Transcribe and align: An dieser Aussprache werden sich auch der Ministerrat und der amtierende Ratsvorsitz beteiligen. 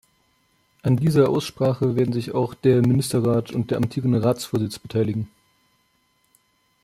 An 0.81 0.97
dieser 0.97 1.29
Aussprache 1.29 1.95
werden 1.95 2.11
sich 2.11 2.33
auch 2.33 2.55
der 2.55 2.81
Ministerrat 2.81 3.51
und 3.51 3.69
der 3.69 3.77
amtierende 3.77 4.23
Ratsvorsitz 4.23 4.79
beteiligen. 4.79 5.27